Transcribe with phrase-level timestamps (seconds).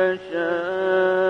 [0.00, 1.29] يشاء.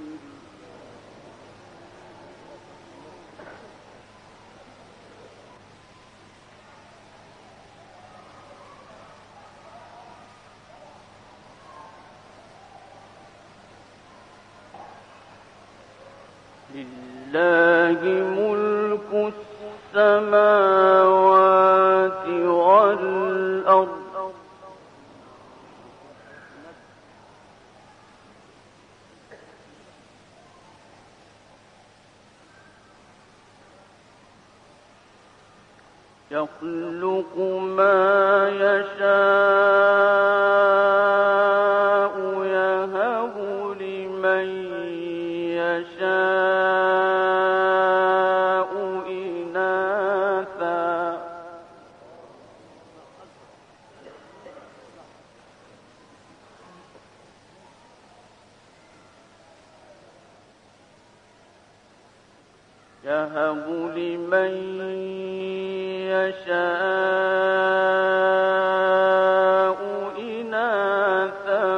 [71.24, 71.73] إناثا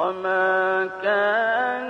[0.00, 1.89] وما كان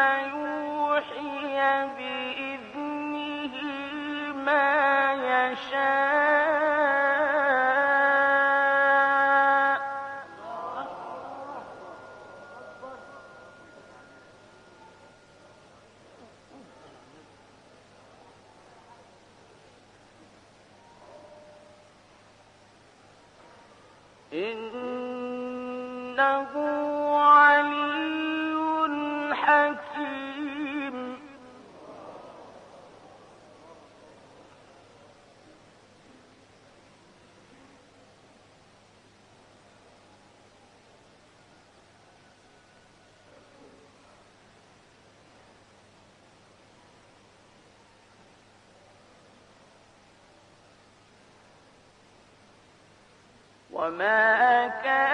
[0.00, 1.60] فيوحي
[1.96, 3.54] بإذنه
[4.44, 5.99] ما يشاء.
[53.80, 55.09] وما كان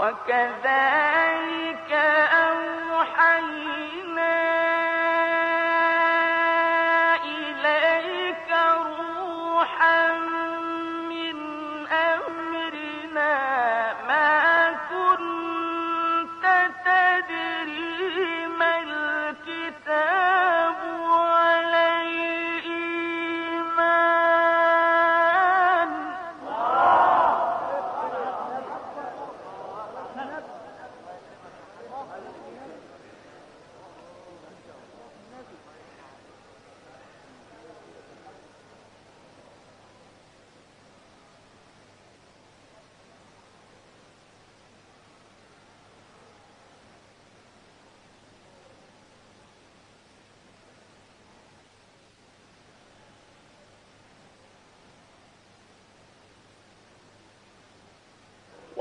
[0.00, 1.69] وكذلك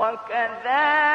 [0.09, 1.08] وكذا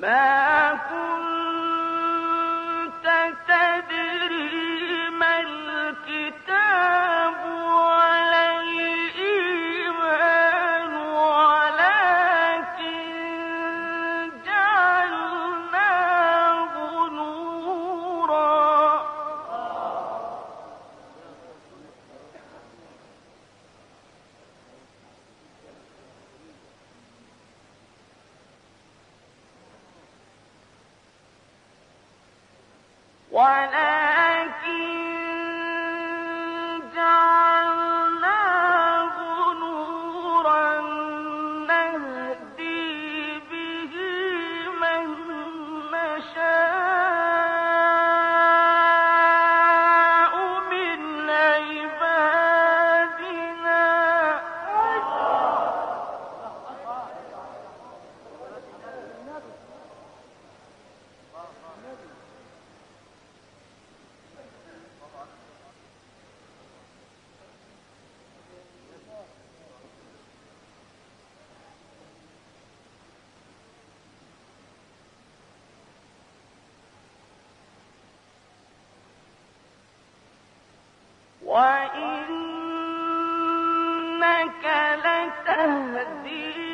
[0.00, 0.65] ما
[81.56, 82.36] وإنك
[85.04, 86.65] لتهدي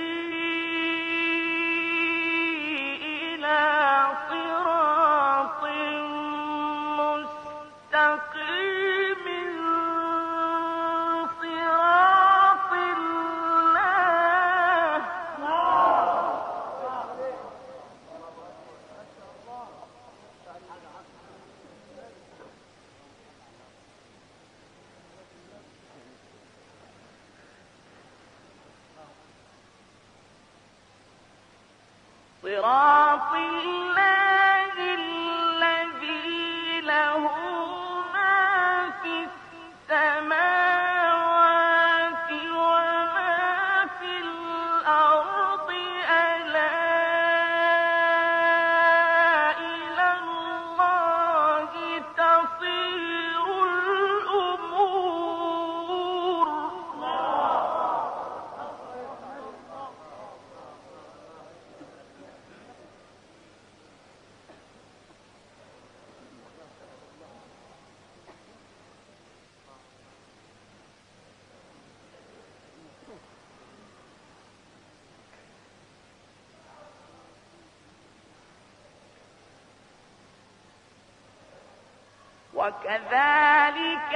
[82.62, 84.14] وكذلك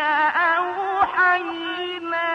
[0.57, 2.26] أوحينا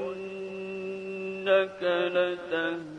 [0.00, 1.80] وإنك
[2.14, 2.91] لتهدي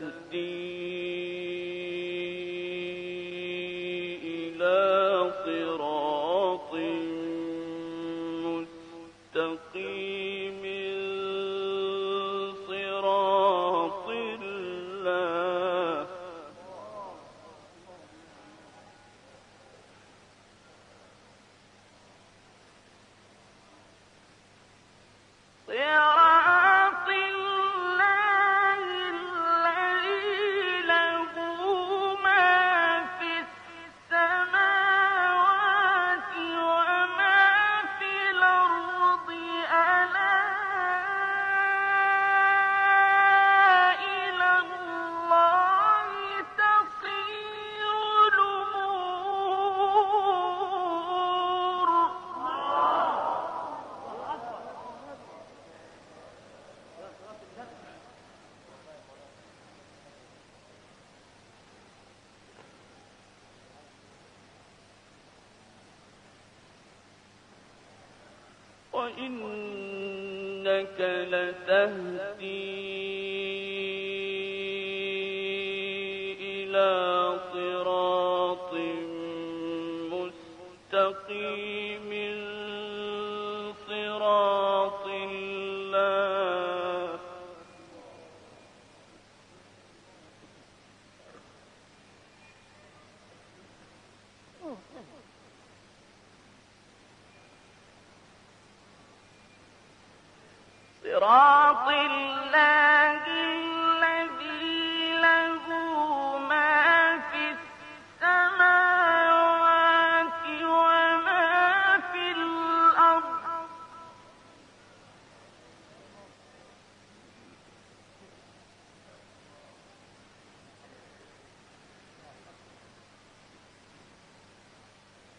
[69.04, 70.98] وإنك
[71.32, 72.93] لتهدي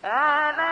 [0.06, 0.65] and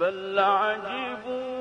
[0.02, 1.51] بل عجبوا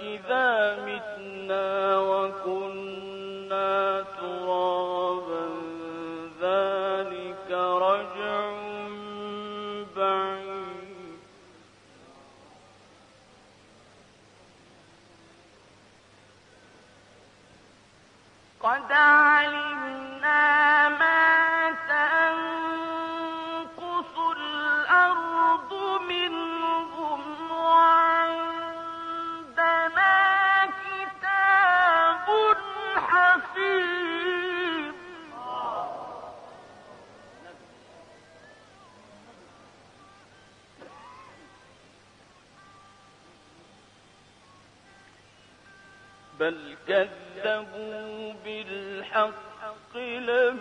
[0.00, 3.68] أإذا متنا وكنا
[4.20, 4.47] ترابا
[46.40, 50.58] بل كذبوا بالحق لم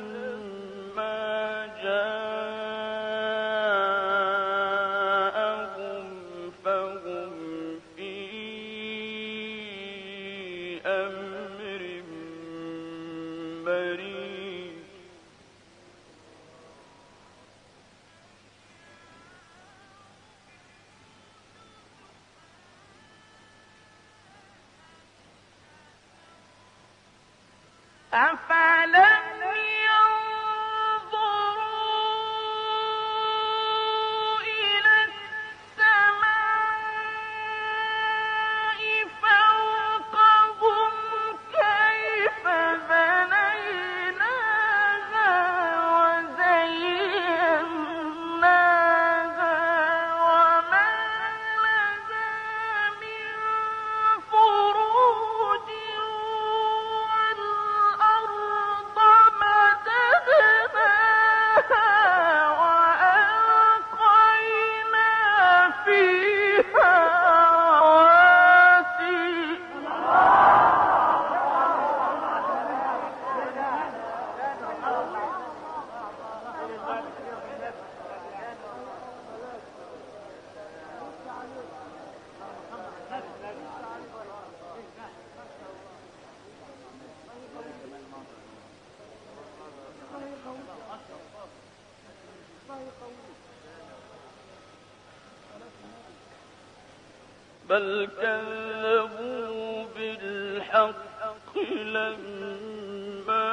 [97.78, 103.48] بل كذبوا بالحق لما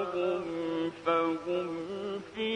[0.00, 1.68] جاءهم فهم
[2.34, 2.54] في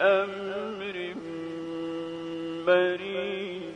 [0.00, 0.96] أمر
[2.66, 3.75] مريض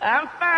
[0.00, 0.57] I'm fine.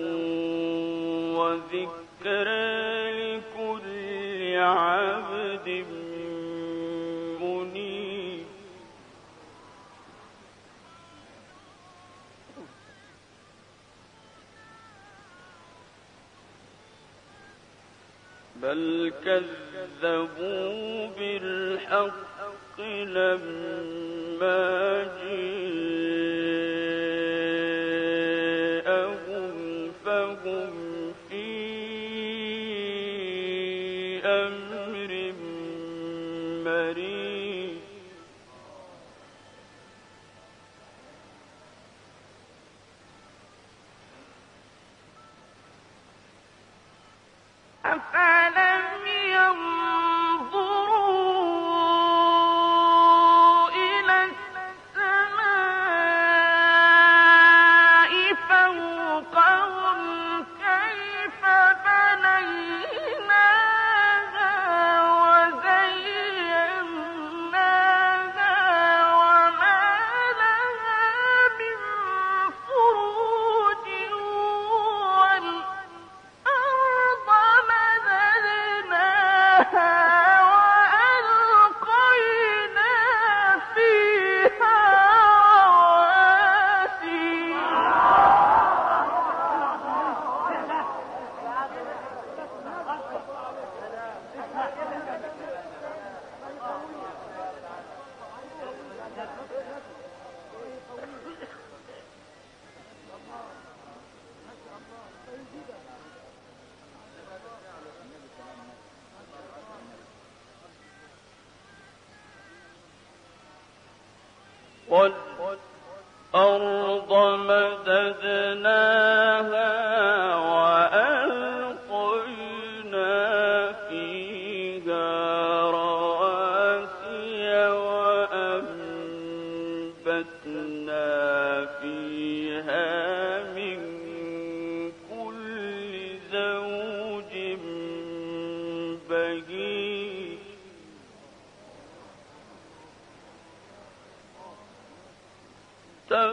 [19.25, 24.59] كذبوا بالحق لما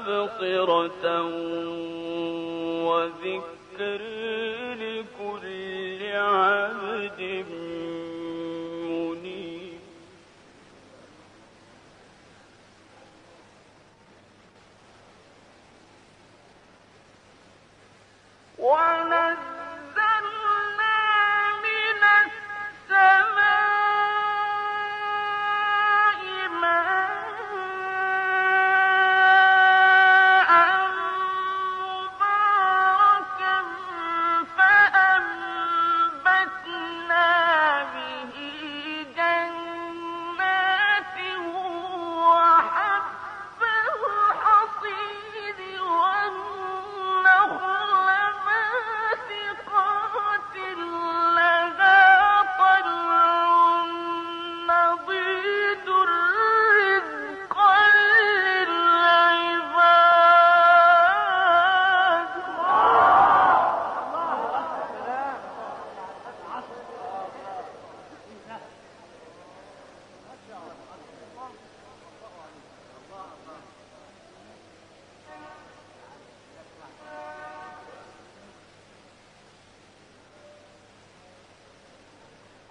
[0.09, 1.23] تبصرة
[2.89, 4.01] وذكر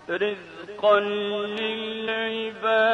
[0.10, 1.00] رزقا
[1.60, 2.90] للعباد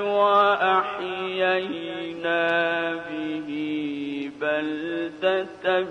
[0.00, 1.64] وأحيينا
[3.10, 3.50] به
[4.40, 5.86] بلدة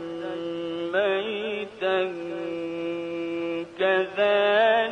[0.94, 2.00] ميتا
[3.80, 4.85] كذلك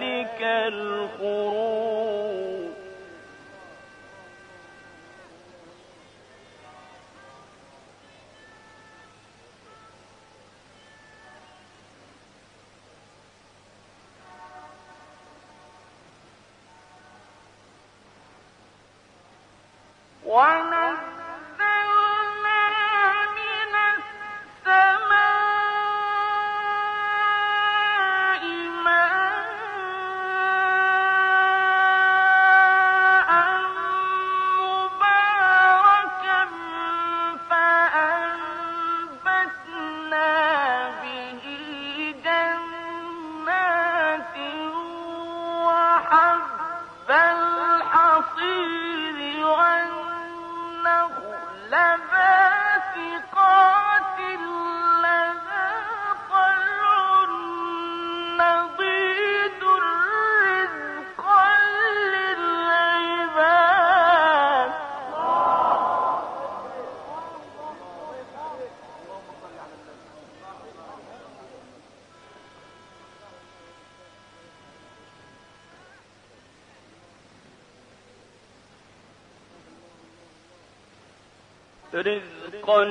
[81.93, 82.83] رزق رزقا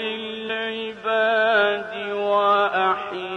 [0.00, 1.12] للعباد
[2.12, 3.29] وأحيانا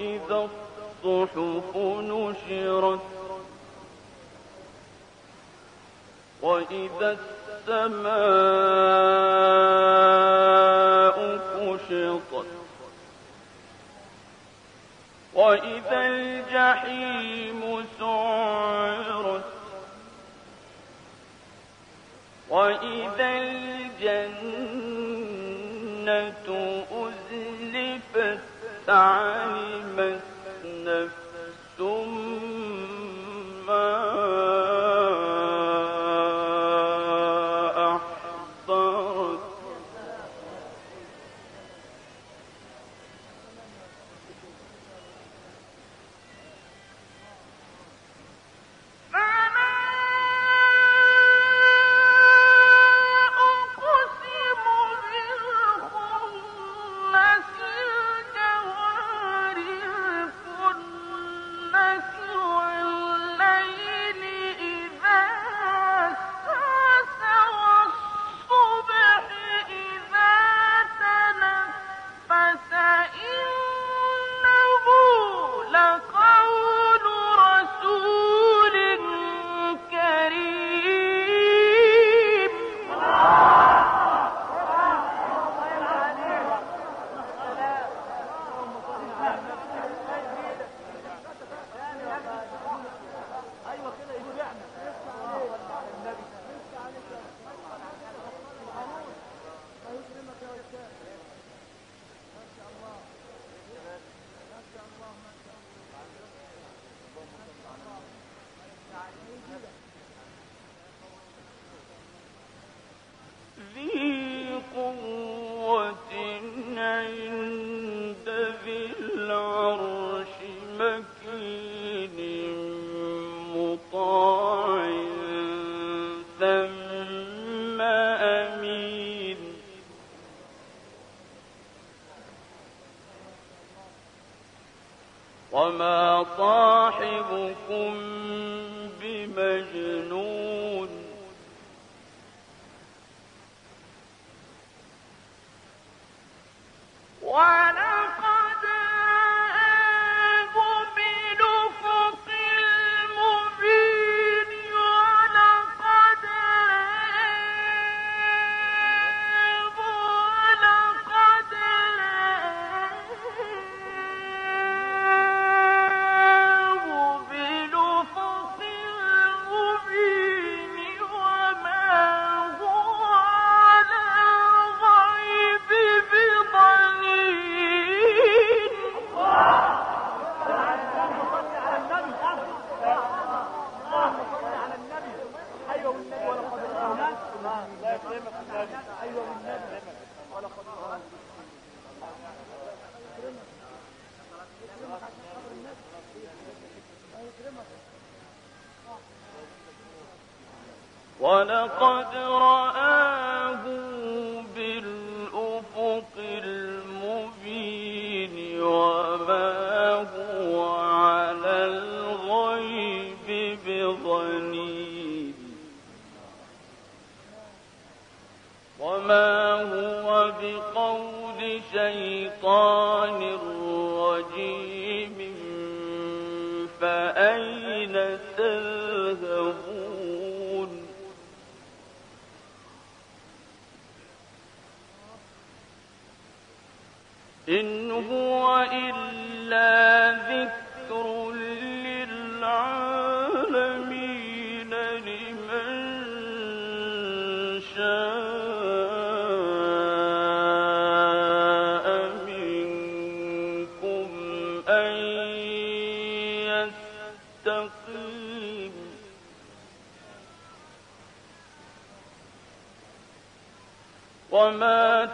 [0.00, 0.48] إذا
[1.04, 3.00] الصحف نشرت
[6.42, 7.18] وإذا
[7.68, 8.20] السماء
[11.56, 12.46] كشطت
[15.34, 17.29] وإذا الجحيم
[28.90, 30.22] علمت
[30.64, 31.19] نفس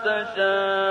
[0.07, 0.86] 人生。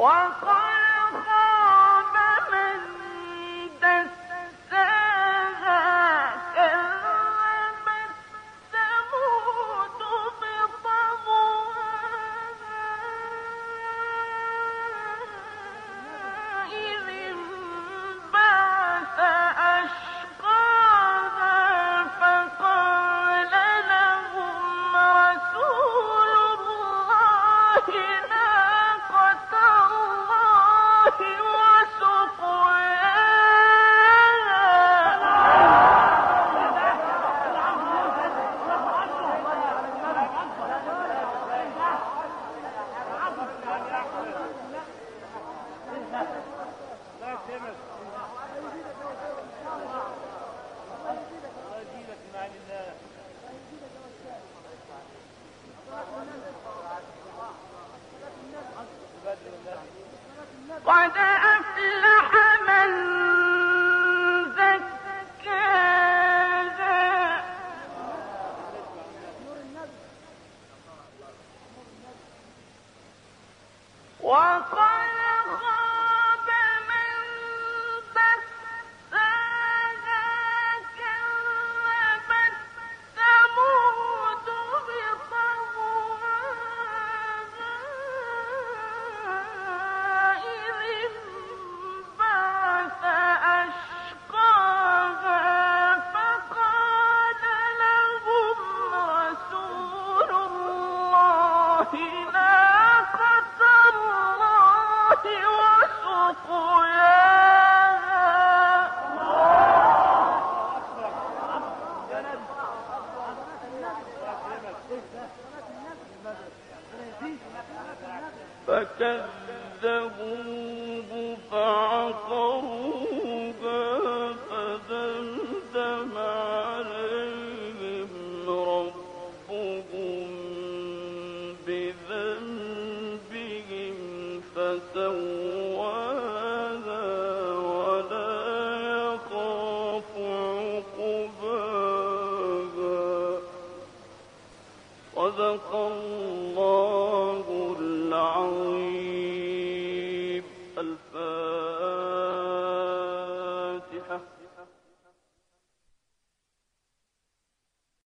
[0.00, 0.69] وقد